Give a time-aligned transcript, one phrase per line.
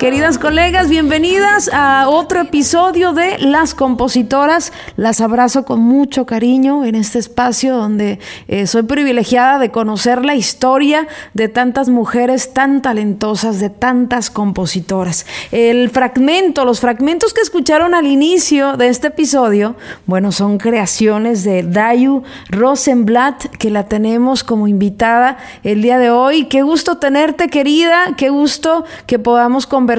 [0.00, 4.72] Queridas colegas, bienvenidas a otro episodio de Las Compositoras.
[4.96, 8.18] Las abrazo con mucho cariño en este espacio donde
[8.48, 15.26] eh, soy privilegiada de conocer la historia de tantas mujeres tan talentosas, de tantas compositoras.
[15.52, 21.62] El fragmento, los fragmentos que escucharon al inicio de este episodio, bueno, son creaciones de
[21.62, 26.46] Dayu Rosenblatt, que la tenemos como invitada el día de hoy.
[26.46, 29.89] Qué gusto tenerte, querida, qué gusto que podamos conversar,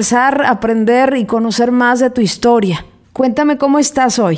[0.46, 2.84] aprender y conocer más de tu historia.
[3.12, 4.36] Cuéntame cómo estás hoy.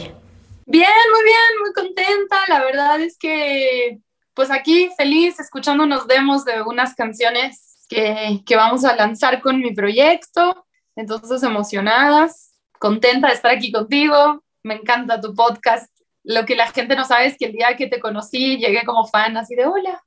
[0.66, 2.36] Bien, muy bien, muy contenta.
[2.48, 4.00] La verdad es que,
[4.34, 9.60] pues aquí feliz escuchando unos demos de unas canciones que, que vamos a lanzar con
[9.60, 10.66] mi proyecto.
[10.96, 14.42] Entonces, emocionadas, contenta de estar aquí contigo.
[14.64, 15.88] Me encanta tu podcast.
[16.24, 19.06] Lo que la gente no sabe es que el día que te conocí llegué como
[19.06, 20.02] fan, así de hola.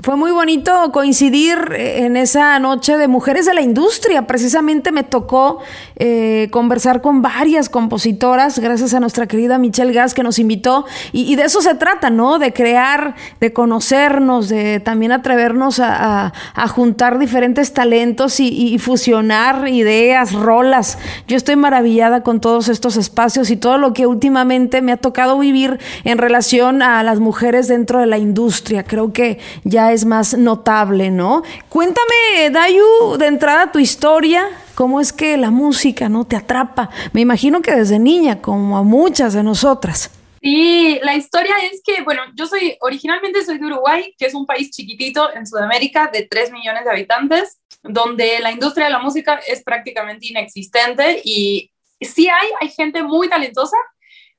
[0.00, 4.28] Fue muy bonito coincidir eh, en esa noche de mujeres de la industria.
[4.28, 5.58] Precisamente me tocó
[5.96, 10.86] eh, conversar con varias compositoras, gracias a nuestra querida Michelle Gas que nos invitó.
[11.10, 12.38] Y, de eso se trata, ¿no?
[12.38, 16.32] De crear, de conocernos, de también atrevernos a
[16.68, 20.96] juntar diferentes talentos y, y, fusionar ideas, rolas.
[21.26, 25.40] Yo estoy maravillada con todos estos espacios y todo lo que últimamente me ha tocado
[25.40, 28.84] vivir en relación a las mujeres dentro de la industria.
[28.84, 31.42] Creo que ya es más notable, ¿no?
[31.68, 36.90] Cuéntame, Dayu, de entrada tu historia, cómo es que la música no te atrapa.
[37.12, 40.10] Me imagino que desde niña, como a muchas de nosotras.
[40.40, 44.46] Sí, la historia es que, bueno, yo soy, originalmente soy de Uruguay, que es un
[44.46, 49.40] país chiquitito en Sudamérica de 3 millones de habitantes, donde la industria de la música
[49.46, 51.70] es prácticamente inexistente y
[52.00, 53.76] sí hay, hay gente muy talentosa,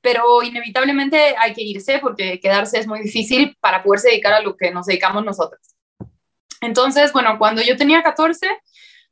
[0.01, 4.55] pero inevitablemente hay que irse porque quedarse es muy difícil para poderse dedicar a lo
[4.55, 5.61] que nos dedicamos nosotros.
[6.61, 8.47] Entonces, bueno, cuando yo tenía 14,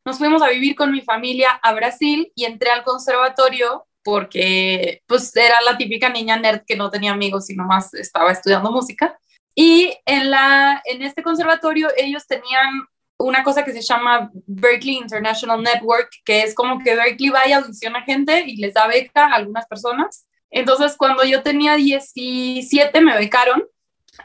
[0.06, 5.36] nos fuimos a vivir con mi familia a Brasil y entré al conservatorio porque pues
[5.36, 9.18] era la típica niña nerd que no tenía amigos y nomás estaba estudiando música.
[9.54, 12.88] Y en, la, en este conservatorio ellos tenían
[13.18, 17.54] una cosa que se llama Berkeley International Network, que es como que Berkeley va y
[17.54, 20.27] audiciona gente y les da beca a algunas personas.
[20.50, 23.64] Entonces, cuando yo tenía 17, me becaron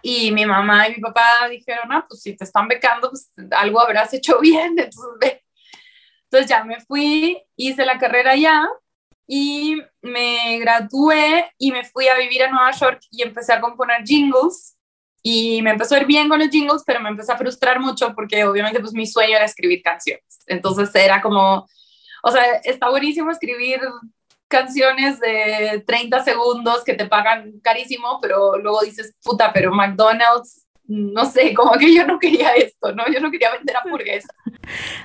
[0.02, 3.80] y mi mamá y mi papá dijeron, ah, pues si te están becando, pues algo
[3.80, 5.40] habrás hecho bien, entonces.
[6.24, 8.66] Entonces ya me fui, hice la carrera allá
[9.26, 14.02] y me gradué y me fui a vivir a Nueva York y empecé a componer
[14.04, 14.76] jingles
[15.22, 18.14] y me empezó a ir bien con los jingles, pero me empecé a frustrar mucho
[18.14, 20.40] porque obviamente pues mi sueño era escribir canciones.
[20.46, 21.68] Entonces era como,
[22.22, 23.80] o sea, está buenísimo escribir
[24.52, 31.24] canciones de 30 segundos que te pagan carísimo, pero luego dices, puta, pero McDonald's, no
[31.24, 33.04] sé, como que yo no quería esto, ¿no?
[33.10, 34.30] Yo no quería vender hamburguesas.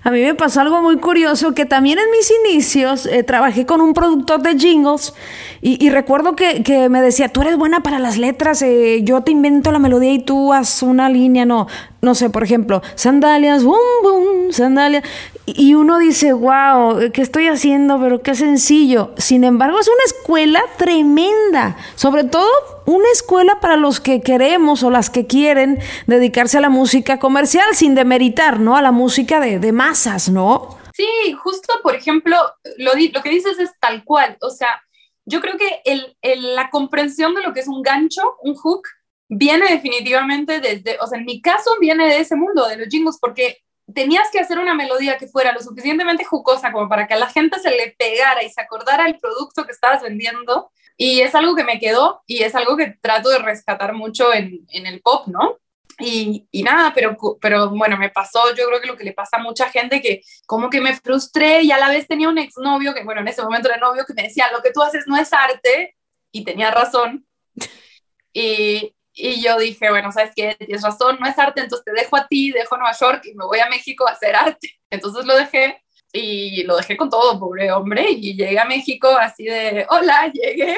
[0.04, 3.80] A mí me pasó algo muy curioso, que también en mis inicios eh, trabajé con
[3.80, 5.14] un productor de jingles
[5.62, 9.32] y, recuerdo que, que, me decía, tú eres buena para las letras, eh, yo te
[9.32, 11.68] invento la melodía y tú haz una línea, no,
[12.02, 15.04] no sé, por ejemplo, sandalias, boom, boom, sandalias.
[15.46, 18.00] Y uno dice, wow, ¿qué estoy haciendo?
[18.00, 19.14] Pero qué sencillo.
[19.18, 21.78] Sin embargo, es una escuela tremenda.
[21.96, 22.50] Sobre todo,
[22.86, 27.68] una escuela para los que queremos o las que quieren dedicarse a la música comercial,
[27.74, 28.76] sin demeritar, ¿no?
[28.76, 30.78] A la música de, de masas, ¿no?
[30.94, 31.08] Sí,
[31.42, 32.36] justo, por ejemplo,
[32.78, 34.38] lo, lo que dices es tal cual.
[34.42, 34.82] O sea,
[35.26, 38.84] yo creo que el, el, la comprensión de lo que es un gancho, un hook,
[39.30, 43.18] viene definitivamente desde, o sea, en mi caso viene de ese mundo, de los jingles,
[43.20, 43.60] porque
[43.94, 47.30] tenías que hacer una melodía que fuera lo suficientemente jugosa como para que a la
[47.30, 50.72] gente se le pegara y se acordara el producto que estabas vendiendo.
[50.98, 54.66] Y es algo que me quedó y es algo que trato de rescatar mucho en,
[54.70, 55.58] en el pop, ¿no?
[56.00, 59.38] Y, y, nada, pero, pero bueno, me pasó, yo creo que lo que le pasa
[59.38, 62.94] a mucha gente, que como que me frustré y a la vez tenía un exnovio,
[62.94, 65.18] que bueno, en ese momento era novio, que me decía, lo que tú haces no
[65.18, 65.96] es arte,
[66.32, 67.26] y tenía razón.
[68.34, 70.56] y, y yo dije, bueno, ¿sabes qué?
[70.60, 73.34] Tienes razón, no es arte, entonces te dejo a ti, dejo a Nueva York y
[73.34, 74.80] me voy a México a hacer arte.
[74.92, 75.82] Entonces lo dejé
[76.14, 80.78] y lo dejé con todo, pobre hombre, y llegué a México así de, hola, llegué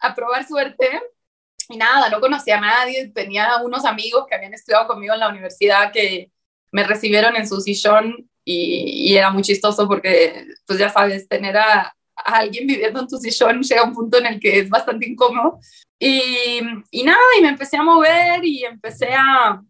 [0.00, 1.00] a probar suerte.
[1.68, 5.28] Y nada, no conocía a nadie, tenía unos amigos que habían estudiado conmigo en la
[5.28, 6.30] universidad que
[6.72, 11.56] me recibieron en su sillón y, y era muy chistoso porque, pues ya sabes, tener
[11.56, 15.08] a, a alguien viviendo en tu sillón llega un punto en el que es bastante
[15.08, 15.58] incómodo.
[15.98, 16.60] Y,
[16.90, 19.62] y nada, y me empecé a mover y empecé a,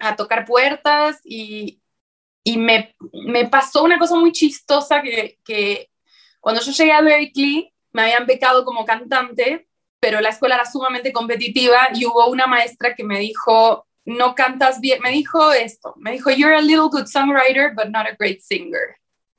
[0.00, 1.80] a tocar puertas y,
[2.44, 2.94] y me,
[3.26, 5.90] me, pasó una cosa muy chistosa que, que
[6.40, 9.68] cuando yo llegué a Berkeley me habían becado como cantante,
[10.00, 14.80] pero la escuela era sumamente competitiva y hubo una maestra que me dijo, no cantas
[14.80, 18.40] bien, me dijo esto, me dijo, you're a little good songwriter, but not a great
[18.40, 18.96] singer.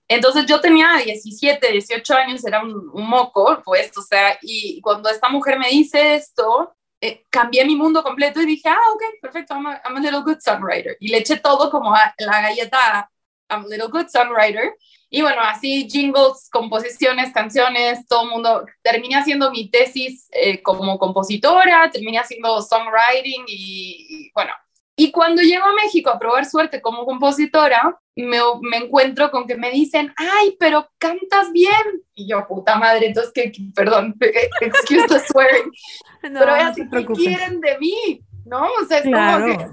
[0.08, 5.10] Entonces yo tenía 17, 18 años, era un, un, moco, pues, o sea, y cuando
[5.10, 9.54] esta mujer me dice esto, eh, cambié mi mundo completo y dije, ah, ok, perfecto,
[9.54, 10.96] I'm a, I'm a, little good songwriter.
[11.02, 13.10] Y le eché todo como a la galleta,
[13.50, 14.74] I'm a little good songwriter.
[15.10, 20.98] Y bueno, así jingles, composiciones, canciones, todo el mundo, terminé haciendo mi tesis eh, como
[20.98, 24.54] compositora, terminé haciendo songwriting y, y bueno,
[24.96, 29.56] y cuando llego a México a probar suerte como compositora, me, me, encuentro con que
[29.56, 32.04] me dicen, ay, pero cantas bien.
[32.14, 34.16] Y yo, puta madre, entonces, que, perdón,
[34.62, 35.72] excuse the swearing,
[36.32, 38.24] no, pero es así, ¿qué quieren de mí?
[38.46, 38.68] ¿No?
[38.82, 39.46] O sea, es claro.
[39.46, 39.66] como que...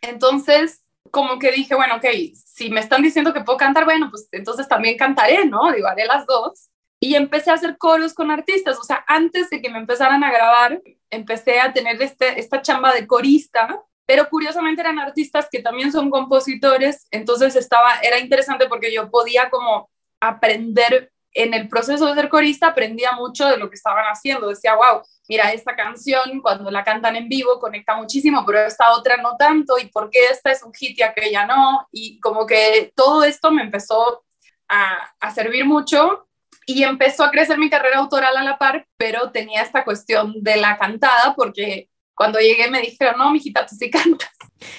[0.00, 4.28] Entonces, como que dije, bueno, ok, si me están diciendo que puedo cantar, bueno, pues
[4.32, 5.72] entonces también cantaré, ¿no?
[5.72, 6.70] Digo, haré las dos.
[7.00, 10.32] Y empecé a hacer coros con artistas, o sea, antes de que me empezaran a
[10.32, 10.80] grabar,
[11.10, 16.08] empecé a tener este, esta chamba de corista pero curiosamente eran artistas que también son
[16.08, 22.30] compositores, entonces estaba, era interesante porque yo podía como aprender en el proceso de ser
[22.30, 26.84] corista, aprendía mucho de lo que estaban haciendo, decía, wow, mira, esta canción cuando la
[26.84, 30.62] cantan en vivo conecta muchísimo, pero esta otra no tanto, y por qué esta es
[30.62, 34.24] un hit y aquella no, y como que todo esto me empezó
[34.70, 36.26] a, a servir mucho
[36.64, 40.56] y empezó a crecer mi carrera autoral a la par, pero tenía esta cuestión de
[40.56, 44.28] la cantada porque cuando llegué me dijeron, no, mijita, tú sí cantas.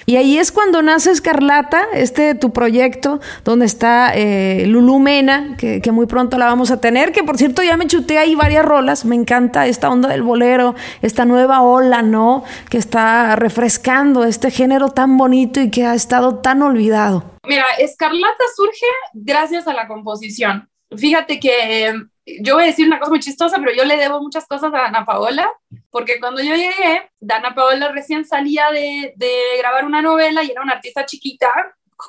[0.04, 5.80] Y ahí es cuando nace Escarlata, este tu proyecto, donde está eh, Lulu Mena, que,
[5.80, 8.64] que, muy pronto la vamos a tener, que por cierto ya me chuté ahí varias
[8.64, 12.44] rolas, me encanta esta onda del bolero, esta nueva ola, ¿no?
[12.68, 17.24] Que está refrescando este género tan bonito y que ha estado tan olvidado.
[17.46, 20.68] Mira, Escarlata surge gracias a la composición.
[20.94, 21.94] Fíjate que
[22.40, 24.86] yo voy a decir una cosa muy chistosa, pero yo le debo muchas cosas a
[24.86, 25.50] Ana Paola,
[25.90, 30.62] porque cuando yo llegué, Ana Paola recién salía de, de grabar una novela y era
[30.62, 31.48] una artista chiquita,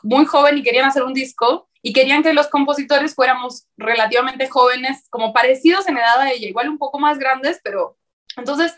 [0.03, 5.07] muy joven y querían hacer un disco y querían que los compositores fuéramos relativamente jóvenes,
[5.09, 7.97] como parecidos en edad a ella, igual un poco más grandes, pero
[8.37, 8.75] entonces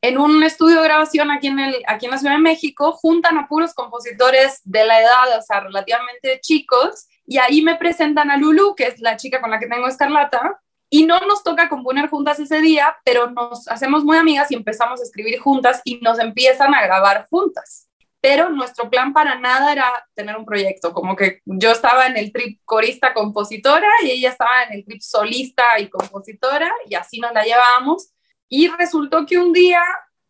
[0.00, 3.38] en un estudio de grabación aquí en, el, aquí en la Ciudad de México juntan
[3.38, 8.36] a puros compositores de la edad, o sea, relativamente chicos, y ahí me presentan a
[8.36, 12.08] Lulu, que es la chica con la que tengo Escarlata, y no nos toca componer
[12.08, 16.18] juntas ese día, pero nos hacemos muy amigas y empezamos a escribir juntas y nos
[16.18, 17.88] empiezan a grabar juntas.
[18.20, 22.32] Pero nuestro plan para nada era tener un proyecto, como que yo estaba en el
[22.32, 27.32] trip corista compositora y ella estaba en el trip solista y compositora y así nos
[27.32, 28.10] la llevábamos.
[28.48, 29.82] Y resultó que un día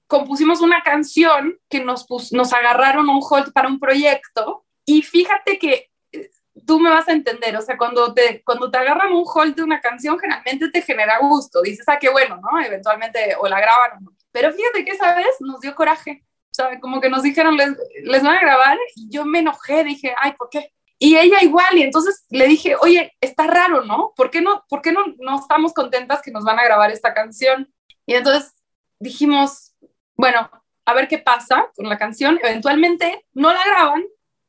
[0.07, 5.91] compusimos una canción que nos, nos agarraron un hold para un proyecto y fíjate que
[6.65, 9.63] tú me vas a entender, o sea, cuando te, cuando te agarran un hold de
[9.63, 12.61] una canción, generalmente te genera gusto, dices, ah, qué bueno, ¿no?
[12.65, 14.17] Eventualmente o la graban o no.
[14.33, 17.77] Pero fíjate que esa vez nos dio coraje, o sea, como que nos dijeron, les,
[18.03, 20.73] les van a grabar, y yo me enojé, dije, ay, ¿por qué?
[20.99, 24.13] Y ella igual, y entonces le dije, oye, está raro, ¿no?
[24.17, 27.13] ¿Por qué no, por qué no, no estamos contentas que nos van a grabar esta
[27.13, 27.71] canción?
[28.07, 28.55] Y entonces
[28.99, 29.75] dijimos,
[30.17, 30.51] bueno,
[30.87, 34.05] a ver qué pasa con la canción, eventualmente no la graban,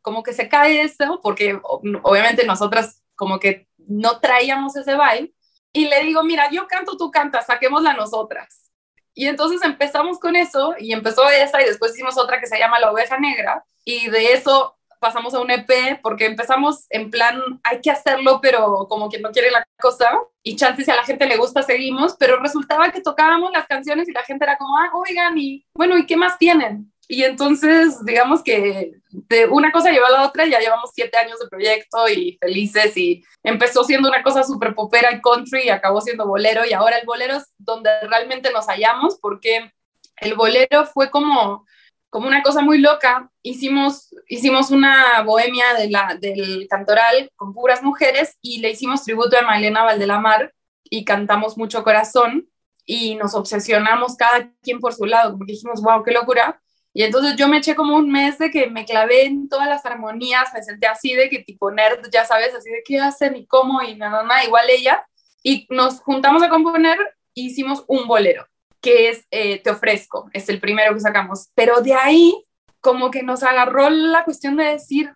[0.08, 5.34] como que se cae eso, porque obviamente nosotras como que no traíamos ese vibe,
[5.74, 8.72] y le digo, mira, yo canto, tú cantas, saquémosla nosotras.
[9.14, 12.80] Y entonces empezamos con eso, y empezó esa, y después hicimos otra que se llama
[12.80, 17.82] La Oveja Negra, y de eso pasamos a un EP, porque empezamos en plan, hay
[17.82, 20.10] que hacerlo, pero como quien no quiere la cosa,
[20.42, 24.08] y chances si a la gente le gusta, seguimos, pero resultaba que tocábamos las canciones
[24.08, 26.94] y la gente era como, ah, oigan, y bueno, ¿y qué más tienen?
[27.10, 31.40] Y entonces, digamos que de una cosa lleva a la otra, ya llevamos siete años
[31.40, 36.02] de proyecto y felices y empezó siendo una cosa súper popera y country y acabó
[36.02, 39.72] siendo bolero y ahora el bolero es donde realmente nos hallamos porque
[40.18, 41.66] el bolero fue como,
[42.10, 43.32] como una cosa muy loca.
[43.42, 49.38] Hicimos, hicimos una bohemia de la, del cantoral con puras mujeres y le hicimos tributo
[49.38, 52.50] a Malena Valdelamar y cantamos mucho corazón
[52.86, 56.62] y nos obsesionamos cada quien por su lado, como dijimos, wow, qué locura
[56.98, 59.86] Y entonces yo me eché como un mes de que me clavé en todas las
[59.86, 63.46] armonías, me senté así de que tipo nerd, ya sabes, así de qué hacen y
[63.46, 65.08] cómo y nada, nada, igual ella.
[65.44, 66.98] Y nos juntamos a componer
[67.36, 68.48] e hicimos un bolero,
[68.82, 71.50] que es eh, Te ofrezco, es el primero que sacamos.
[71.54, 72.44] Pero de ahí
[72.82, 75.14] como que nos agarró la cuestión de decir,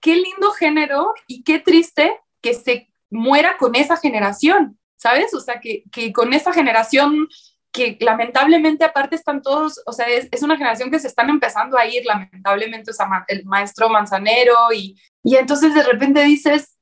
[0.00, 5.32] qué lindo género y qué triste que se muera con esa generación, ¿sabes?
[5.32, 7.26] O sea, que, que con esa generación
[7.72, 11.86] que lamentablemente aparte están todos, o sea, es, una generación que se están empezando a
[11.86, 16.76] ir, lamentablemente, o sea, el maestro Manzanero y, y entonces de repente dices,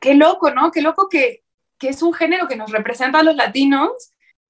[0.00, 0.72] qué loco, ¿no?
[0.72, 1.44] Qué loco que,
[1.78, 3.92] que es un género que nos representa a los latinos,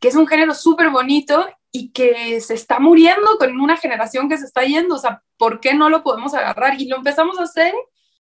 [0.01, 4.39] que es un género súper bonito y que se está muriendo con una generación que
[4.39, 6.81] se está yendo, o sea, ¿por qué no lo podemos agarrar?
[6.81, 7.75] Y lo empezamos a hacer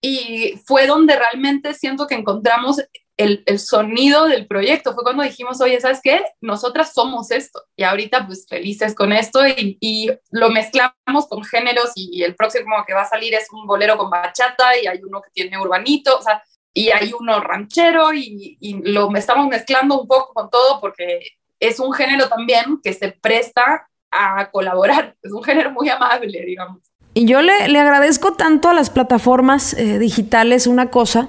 [0.02, 2.82] y fue donde realmente siento que encontramos
[3.18, 4.94] el, el, sonido del proyecto.
[4.94, 6.24] Fue cuando dijimos, oye, ¿sabes qué?
[6.40, 7.62] Nosotras somos esto.
[7.76, 12.76] Y ahorita pues felices con esto y, y, lo mezclamos con géneros y el próximo
[12.88, 16.18] que va a salir es un bolero con bachata y hay uno que tiene urbanito,
[16.18, 16.42] o sea,
[16.74, 21.20] y hay uno ranchero y, y lo estamos mezclando un poco con todo porque
[21.60, 25.16] es un género también que se presta a colaborar.
[25.22, 26.89] Es un género muy amable, digamos.
[27.20, 31.28] Y yo le, le, agradezco tanto a las plataformas eh, digitales una cosa,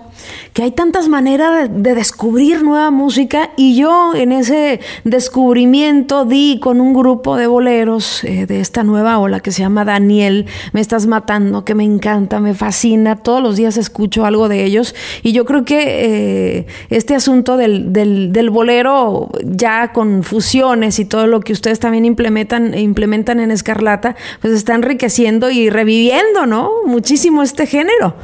[0.53, 6.59] que hay tantas maneras de, de, descubrir nueva música y yo en ese descubrimiento di
[6.61, 10.81] con un grupo de boleros eh, de esta nueva ola que se llama Daniel, Me
[10.81, 15.33] Estás Matando, que me encanta, me fascina, todos los días escucho algo de ellos y
[15.33, 21.27] yo creo que eh, este asunto del, del, del, bolero ya con fusiones y todo
[21.27, 26.71] lo que ustedes también implementan, implementan en Escarlata, pues está enriqueciendo y reviviendo, ¿no?
[26.85, 28.15] Muchísimo este género.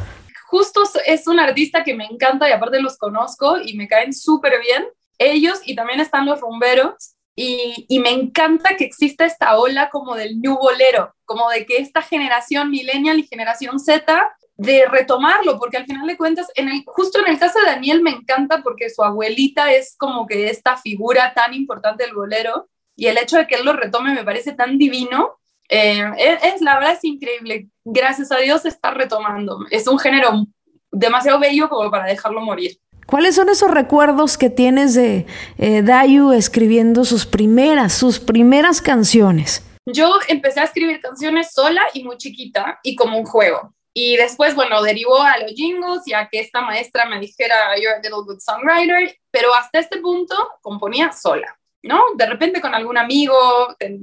[0.46, 4.60] Justo es un artista que me encanta y aparte los conozco y me caen súper
[4.60, 4.86] bien.
[5.18, 10.14] Ellos y también están los rumberos y, y, me encanta que exista esta ola como
[10.14, 15.76] del new bolero, como de que esta generación millennial y generación Z de retomarlo, porque
[15.76, 18.88] al final de cuentas, en el, justo en el caso de Daniel me encanta porque
[18.88, 23.46] su abuelita es como que esta figura tan importante del bolero y el hecho de
[23.46, 27.68] que él lo retome me parece tan divino eh, es, la verdad es increíble.
[27.84, 29.58] Gracias a Dios está retomando.
[29.70, 30.46] Es un género
[30.90, 32.78] demasiado bello como para dejarlo morir.
[33.06, 35.26] ¿Cuáles son esos recuerdos que tienes de
[35.58, 39.64] eh, Dayu escribiendo sus primeras, sus primeras canciones?
[39.86, 43.72] Yo empecé a escribir canciones sola y muy chiquita y como un juego.
[43.94, 47.94] Y después, bueno, derivó a los jingles y a que esta maestra me dijera, you're
[47.94, 51.56] a little good songwriter, pero hasta este punto componía sola.
[51.86, 52.02] ¿No?
[52.16, 53.36] De repente con algún amigo,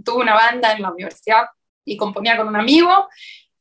[0.03, 1.45] tuve una banda en la universidad
[1.85, 3.09] y componía con un amigo,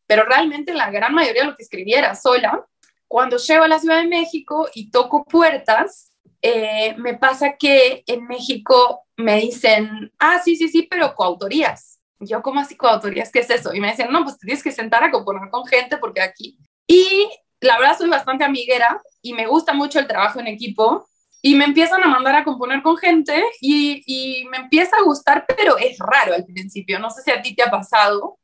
[0.07, 2.65] pero realmente la gran mayoría de lo que escribía era sola.
[3.09, 8.27] Cuando llego a la Ciudad de México y toco puertas, eh, me pasa que en
[8.27, 12.01] México me dicen, ah, sí, sí, sí, pero coautorías.
[12.19, 13.31] Yo, ¿cómo así coautorías?
[13.31, 13.75] ¿Qué es eso?
[13.75, 16.59] Y me dicen, no, pues tienes que sentar a componer con gente porque aquí.
[16.87, 17.29] Y
[17.61, 21.09] la verdad soy bastante amiguera y me gusta mucho el trabajo en equipo
[21.43, 25.45] y me empiezan a mandar a componer con gente y, y, me empieza a gustar,
[25.47, 27.01] pero es raro al principio.
[27.01, 28.39] No sé si a ti te ha pasado,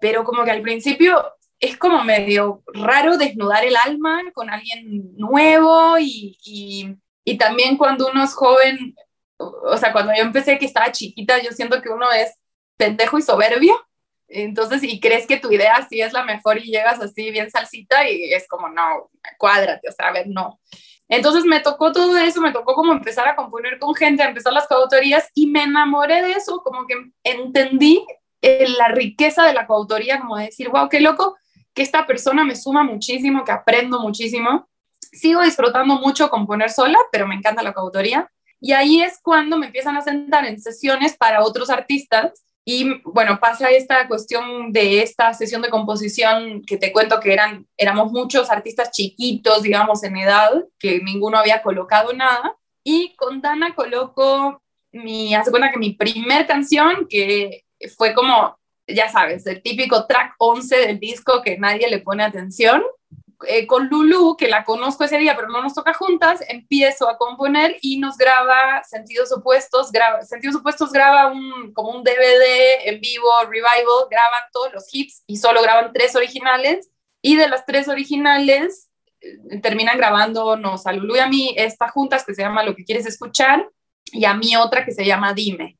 [0.00, 1.24] pero como que al principio
[1.58, 8.08] es como medio raro desnudar el alma con alguien nuevo y, y, y también cuando
[8.08, 8.94] uno es joven,
[9.38, 12.32] o sea, cuando yo empecé que estaba chiquita, yo siento que uno es
[12.76, 13.74] pendejo y soberbio.
[14.28, 18.08] Entonces, y crees que tu idea sí es la mejor y llegas así bien salsita
[18.08, 20.60] y es como, no, cuádrate, o sea, a ver, no.
[21.08, 24.52] Entonces me tocó todo eso, me tocó como empezar a componer con gente, a empezar
[24.52, 28.04] las coautorías y me enamoré de eso, como que entendí
[28.42, 31.36] eh, la riqueza de la coautoría, como decir, wow, qué loco
[31.74, 34.68] que esta persona me suma muchísimo, que aprendo muchísimo.
[34.98, 38.30] Sigo disfrutando mucho componer sola, pero me encanta la coautoría.
[38.60, 43.38] Y ahí es cuando me empiezan a sentar en sesiones para otros artistas y bueno,
[43.38, 48.50] pasa esta cuestión de esta sesión de composición que te cuento que eran, éramos muchos
[48.50, 52.56] artistas chiquitos, digamos, en edad, que ninguno había colocado nada.
[52.82, 57.62] Y con Dana coloco mi, hace cuenta que mi primer canción, que
[57.96, 58.58] fue como,
[58.88, 62.82] ya sabes, el típico track 11 del disco que nadie le pone atención.
[63.46, 67.18] Eh, con Lulu, que la conozco ese día, pero no nos toca juntas, empiezo a
[67.18, 73.00] componer y nos graba Sentidos Opuestos, graba, Sentidos Opuestos graba un, como un DVD en
[73.00, 76.90] vivo, revival, graban todos los hits y solo graban tres originales.
[77.20, 78.88] Y de las tres originales
[79.20, 82.84] eh, terminan grabándonos a Lulu y a mí esta juntas que se llama Lo que
[82.84, 83.68] quieres escuchar
[84.12, 85.78] y a mí otra que se llama Dime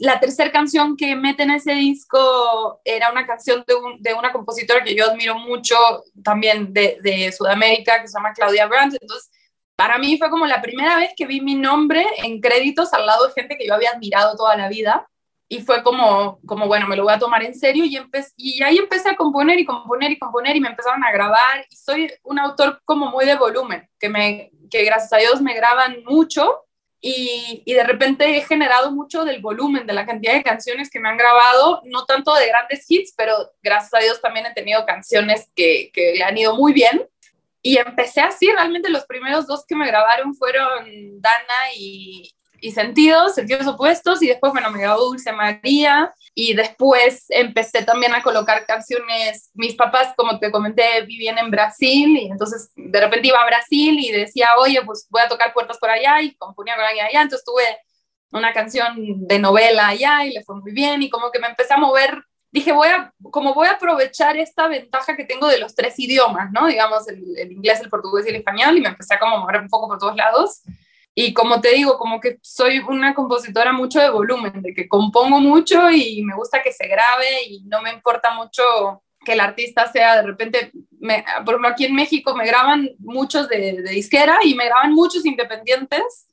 [0.00, 4.82] la tercera canción que mete en ese disco era una canción de, de una compositora
[4.82, 5.76] que yo admiro mucho,
[6.24, 8.96] también de, Sudamérica, que se llama Claudia Brandt.
[8.98, 9.30] Entonces,
[9.76, 13.26] para mí fue como la primera vez que vi mi nombre en créditos al lado
[13.26, 15.06] de gente que yo había admirado toda la vida.
[15.52, 17.98] y fue como, como, bueno, me lo voy a tomar en serio y,
[18.36, 22.10] y ahí empecé a componer y componer y componer y me empezaron a grabar soy
[22.22, 26.64] un autor como muy de volumen, que, me, que gracias a Dios me graban mucho
[27.02, 31.08] y, de repente he generado mucho del volumen, de la cantidad de canciones que me
[31.08, 35.48] han grabado, no tanto de grandes hits, pero gracias a Dios también he tenido canciones
[35.56, 37.08] que, que han ido muy bien.
[37.62, 43.34] Y empecé así, realmente los primeros dos que me grabaron fueron Dana y, y sentidos,
[43.34, 48.64] sentidos opuestos, y después, bueno, me grabó Dulce María, y después empecé también a colocar
[48.64, 53.44] canciones, mis papás, como te comenté, vivían en Brasil, y entonces de repente iba a
[53.44, 57.20] Brasil y decía, oye, pues voy a tocar puertas por allá, y componía alguien allá,
[57.20, 57.64] entonces tuve
[58.32, 61.74] una canción de novela allá, y le fue muy bien, y como que me empecé
[61.74, 65.74] a mover dije, voy a, como voy a aprovechar esta ventaja que tengo de los
[65.74, 66.66] tres idiomas, ¿no?
[66.66, 69.60] Digamos, el, el, inglés, el portugués y el español, y me empecé a como mover
[69.60, 70.62] un poco por todos lados.
[71.22, 75.38] Y como te digo, como que soy una compositora mucho de volumen, de que compongo
[75.38, 78.62] mucho y me gusta que se grabe y no me importa mucho
[79.22, 83.50] que el artista sea de repente, me, por ejemplo, aquí en México me graban muchos
[83.50, 86.26] de, de, disquera y me graban muchos independientes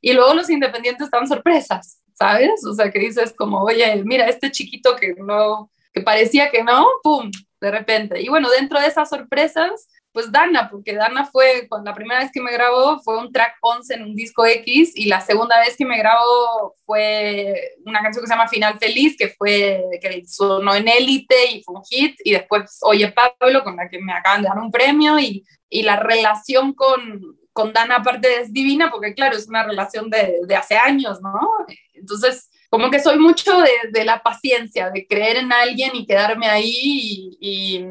[0.00, 2.64] y luego los independientes dan sorpresas, ¿sabes?
[2.64, 6.86] O sea, que dices como, oye, mira, este chiquito que no, que parecía que no,
[7.02, 7.28] ¡pum!
[7.60, 8.22] De repente.
[8.22, 12.30] Y bueno, dentro de esas sorpresas, pues Dana, porque Dana fue, cuando la primera vez
[12.32, 15.76] que me grabó fue un track 11 en un disco X y la segunda vez
[15.76, 20.74] que me grabó fue una canción que se llama Final Feliz, que fue, que sonó
[20.74, 24.42] en Élite y fue un hit, y después Oye Pablo, con la que me acaban
[24.42, 29.14] de dar un premio, y, y la relación con, con Dana aparte es divina, porque
[29.14, 31.50] claro, es una relación de, de hace años, ¿no?
[31.92, 36.48] Entonces, como que soy mucho de, de, la paciencia, de creer en alguien y quedarme
[36.48, 37.84] ahí y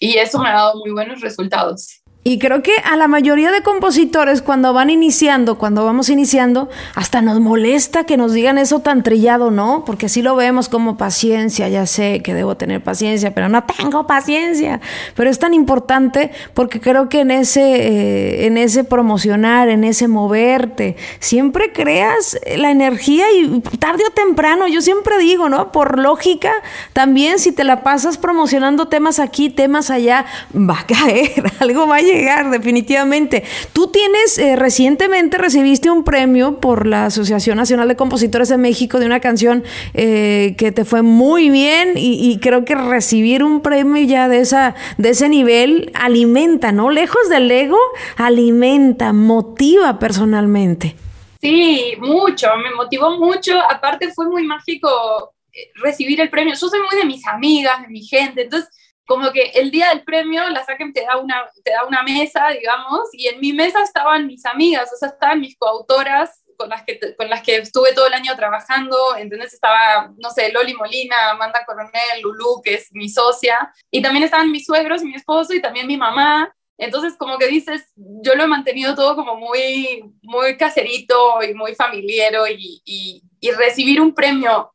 [0.00, 2.02] y eso me ha dado muy buenos resultados.
[2.28, 7.22] Y creo que a la mayoría de compositores cuando van iniciando, cuando vamos iniciando, hasta
[7.22, 9.82] nos molesta que nos digan eso tan trillado, ¿no?
[9.86, 14.06] Porque así lo vemos como paciencia, ya sé que debo tener paciencia, pero no tengo
[14.06, 14.82] paciencia.
[15.14, 20.06] Pero es tan importante porque creo que en ese, eh, en ese promocionar, en ese
[20.06, 25.72] moverte, siempre creas la energía y tarde o temprano, yo siempre digo, ¿no?
[25.72, 26.52] Por lógica,
[26.92, 31.96] también si te la pasas promocionando temas aquí, temas allá, va a caer, algo va
[31.96, 32.17] a llegar
[32.50, 33.44] definitivamente.
[33.72, 38.98] Tú tienes, eh, recientemente recibiste un premio por la Asociación Nacional de Compositores de México
[38.98, 43.60] de una canción eh, que te fue muy bien y, y, creo que recibir un
[43.60, 46.90] premio ya de, esa, de ese nivel alimenta, ¿no?
[46.90, 47.78] Lejos del ego,
[48.16, 50.96] alimenta, motiva personalmente.
[51.40, 53.58] Sí, mucho, me motivó mucho.
[53.70, 56.54] Aparte fue muy mágico eh, recibir el premio.
[56.54, 58.70] Yo soy muy de mis amigas, de mi gente, entonces
[59.08, 62.48] como que el día del premio la SACEM te da una, te da una mesa,
[62.50, 66.84] digamos, y en mi mesa estaban mis amigas, o sea, estaban mis coautoras con las
[66.84, 69.54] que, con las que estuve todo el año trabajando, ¿entendés?
[69.54, 74.52] Estaba, no sé, Loli Molina, Amanda Coronel, Lulu, que es mi socia, y también estaban
[74.52, 76.54] mis suegros, mi esposo y también mi mamá.
[76.76, 81.74] Entonces, como que dices, yo lo he mantenido todo como muy, muy caserito y muy
[81.74, 84.74] familiero y, y, y recibir un premio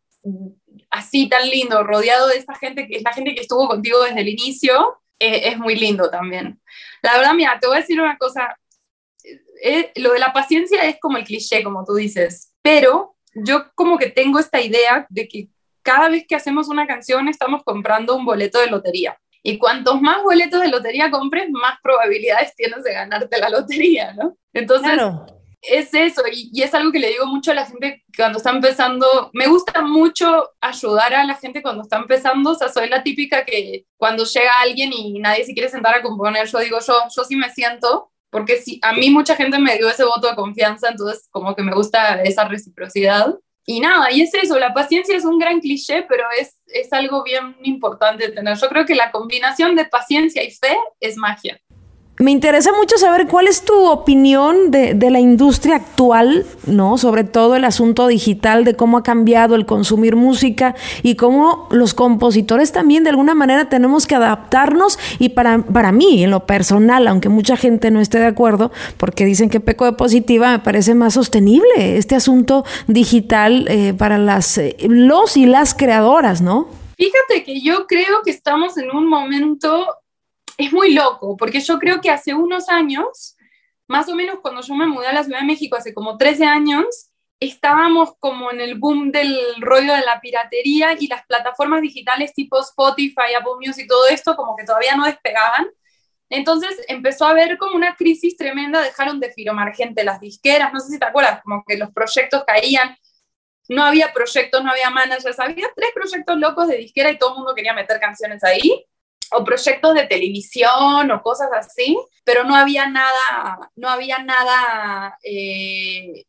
[0.94, 4.22] así tan lindo, rodeado de esta gente que es la gente que estuvo contigo desde
[4.22, 6.62] el inicio, eh, es muy lindo también.
[7.02, 8.58] La verdad, mira, te voy a decir una cosa,
[9.64, 13.98] eh, lo de la paciencia es como el cliché, como tú dices, pero yo como
[13.98, 15.50] que tengo esta idea de que
[15.82, 19.18] cada vez que hacemos una canción estamos comprando un boleto de lotería.
[19.42, 24.38] Y cuantos más boletos de lotería compres, más probabilidades tienes de ganarte la lotería, ¿no?
[24.54, 25.26] Entonces, claro
[25.64, 29.30] es eso, y, es algo que le digo mucho a la gente cuando está empezando.
[29.34, 32.52] Me gusta mucho ayudar a la gente cuando está empezando.
[32.52, 36.02] O sea, soy la típica que cuando llega alguien y nadie se quiere sentar a
[36.02, 39.78] componer, yo digo, yo, yo sí me siento, porque si, a mí mucha gente me
[39.78, 43.34] dio ese voto de confianza, entonces como que me gusta esa reciprocidad.
[43.66, 47.24] Y nada, y es eso, la paciencia es un gran cliché, pero es, es algo
[47.24, 48.58] bien importante tener.
[48.58, 51.58] Yo creo que la combinación de paciencia y fe es magia.
[52.20, 57.00] Me interesa mucho saber cuál es tu opinión de, de, la industria actual, ¿no?
[57.00, 61.96] Sobre todo el asunto digital, de cómo ha cambiado el consumir música y cómo los
[61.96, 65.00] compositores también de alguna manera tenemos que adaptarnos.
[65.18, 69.26] Y para, para mí, en lo personal, aunque mucha gente no esté de acuerdo, porque
[69.26, 74.60] dicen que peco de positiva, me parece más sostenible este asunto digital eh, para las,
[74.60, 76.68] eh, los y las creadoras, ¿no?
[76.96, 79.88] Fíjate que yo creo que estamos en un momento
[80.58, 83.38] es muy loco, porque yo creo que hace unos años,
[83.88, 86.46] más o menos cuando yo me mudé a la Ciudad de México, hace como 13
[86.46, 92.34] años, estábamos como en el boom del rollo de la piratería y las plataformas digitales
[92.34, 95.68] tipo Spotify, Apple Music, todo esto como que todavía no despegaban.
[96.30, 100.80] Entonces empezó a haber como una crisis tremenda, dejaron de firmar gente las disqueras, no
[100.80, 102.98] sé si te acuerdas, como que los proyectos caían.
[103.70, 107.38] no había proyectos, no había managers, había tres proyectos locos de disquera y todo el
[107.38, 108.86] mundo quería meter canciones ahí,
[109.34, 116.26] o proyectos de televisión o cosas así, pero no había nada, no había nada, eh,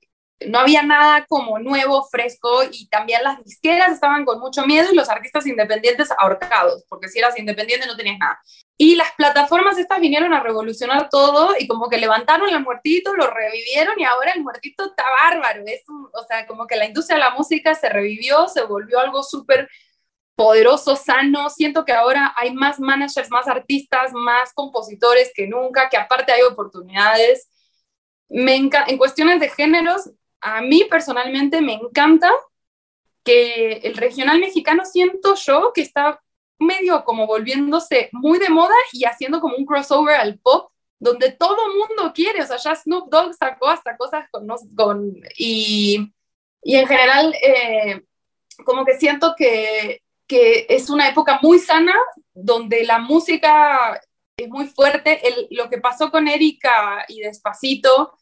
[0.47, 4.97] no había nada como nuevo, fresco, y también las disqueras estaban con mucho miedo y
[4.97, 8.41] los artistas independientes ahorcados, porque si eras independiente no tenías nada.
[8.77, 13.31] Y las plataformas estas vinieron a revolucionar todo y como que levantaron el muertito, lo
[13.31, 15.63] revivieron y ahora el muertito está bárbaro.
[15.67, 19.23] Es o sea, como que la industria de la música se revivió, se volvió algo
[19.23, 19.69] súper
[20.37, 21.51] poderoso, sano.
[21.51, 26.43] Siento que ahora hay más managers, más artistas, más compositores que nunca, que aparte hay
[26.43, 27.49] oportunidades.
[28.29, 32.31] Me en cuestiones de géneros, a mí personalmente me encanta
[33.23, 36.21] que el regional mexicano siento yo que está
[36.59, 41.57] medio como volviéndose muy de moda y haciendo como un crossover al pop, donde todo
[41.75, 46.13] mundo quiere, o sea, ya Snoop Dogg sacó hasta cosas con, con y,
[46.63, 48.03] y en general eh,
[48.65, 51.95] como que siento que, que es una época muy sana,
[52.33, 54.01] donde la música
[54.37, 58.19] es muy fuerte, El, lo que pasó con Erika y Despacito,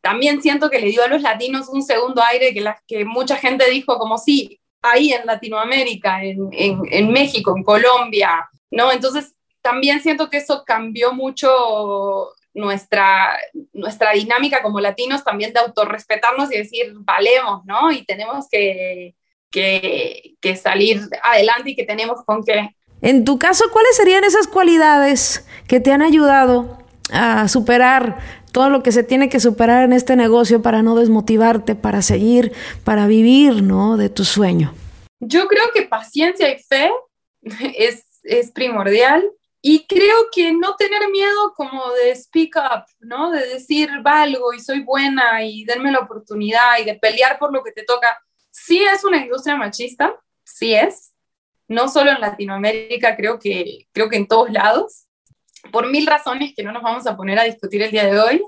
[0.00, 3.36] también siento que le dio a los latinos un segundo aire que, la, que mucha
[3.36, 8.92] gente dijo como sí, ahí en Latinoamérica, en, en, México, en Colombia, ¿no?
[8.92, 13.36] Entonces, también siento que eso cambió mucho nuestra,
[13.72, 17.90] nuestra dinámica como latinos, también de autorrespetarnos y decir, valemos, ¿no?
[17.90, 19.16] Y tenemos que,
[19.50, 22.70] que, que salir adelante y que tenemos con qué.
[23.02, 26.78] En tu caso, ¿cuáles serían esas cualidades que te han ayudado
[27.12, 28.18] a superar
[28.52, 32.52] todo lo que se tiene que superar en este negocio para no desmotivarte, para seguir,
[32.84, 33.96] para vivir, ¿no?
[33.98, 34.74] De tu sueño.
[35.20, 36.90] Yo creo que paciencia y fe
[37.76, 39.30] es, es primordial
[39.60, 43.30] y creo que no tener miedo como de speak up, ¿no?
[43.30, 47.62] De decir valgo y soy buena y denme la oportunidad y de pelear por lo
[47.62, 48.18] que te toca.
[48.58, 51.12] Sí es una industria machista, sí es.
[51.68, 55.06] No solo en Latinoamérica, creo que, creo que en todos lados
[55.70, 58.42] por mil razones que no nos vamos a poner a discutir el día de hoy,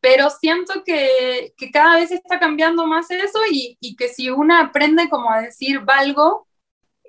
[0.00, 4.62] pero siento que, que cada vez está cambiando más eso y, y, que si una
[4.62, 6.48] aprende como a decir valgo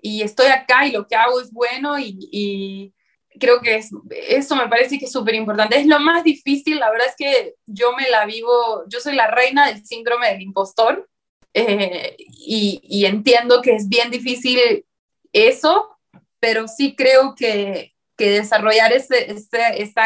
[0.02, 2.94] y estoy acá y lo que hago es bueno y, y
[3.39, 5.80] creo que es, eso me parece que es súper importante.
[5.80, 9.28] Es lo más difícil, la verdad es que yo me la vivo, yo soy la
[9.28, 11.10] reina del síndrome del impostor
[11.54, 14.86] eh, y, y entiendo que es bien difícil
[15.32, 15.98] eso,
[16.39, 20.04] pero sí creo que, que desarrollar ese, ese, esa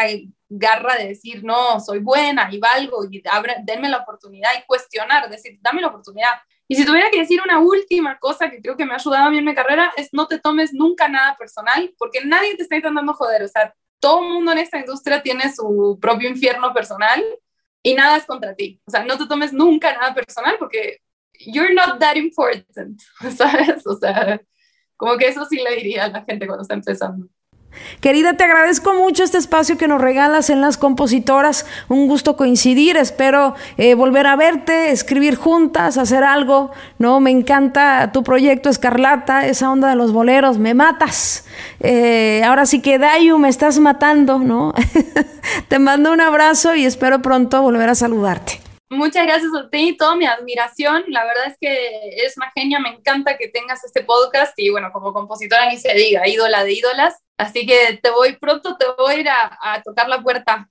[0.48, 5.28] garra de decir, no, soy buena y valgo, y abre, denme la oportunidad y cuestionar,
[5.28, 6.34] decir, dame la oportunidad.
[6.66, 9.30] Y si tuviera que decir una última cosa que creo que me ha ayudado a
[9.30, 12.76] mí en mi carrera, es no te tomes nunca nada personal, porque nadie te está
[12.76, 17.24] intentando joder, o sea, todo el mundo en esta industria tiene su propio infierno personal
[17.82, 18.80] y nada es contra ti.
[18.86, 21.00] O sea, no te tomes nunca nada personal porque
[21.38, 23.00] you're not that important,
[23.36, 23.86] ¿sabes?
[23.86, 24.40] O sea,
[24.96, 27.28] como que eso sí le diría a la gente cuando está empezando.
[28.00, 31.66] Querida, te agradezco mucho este espacio que nos regalas en las compositoras.
[31.88, 32.96] Un gusto coincidir.
[32.96, 36.70] Espero eh, volver a verte, escribir juntas, hacer algo.
[36.98, 40.58] No, me encanta tu proyecto Escarlata, esa onda de los boleros.
[40.58, 41.44] Me matas.
[41.80, 44.72] Eh, ahora sí que Dayu, me estás matando, ¿no?
[45.68, 48.67] te mando un abrazo y espero pronto volver a saludarte.
[48.90, 51.04] Muchas gracias a ti, toda mi admiración.
[51.08, 54.90] La verdad es que eres una genia, me encanta que tengas este podcast y bueno,
[54.92, 57.16] como compositora ni se diga, ídola de ídolas.
[57.36, 60.70] Así que te voy pronto, te voy a ir a, a tocar la puerta.